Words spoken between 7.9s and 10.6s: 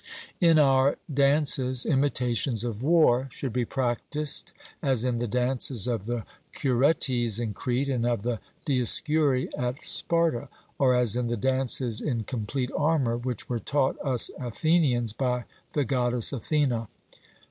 of the Dioscuri at Sparta,